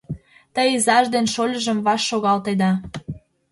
[0.53, 2.71] Те изаж ден шольыжым ваш шогалтеда...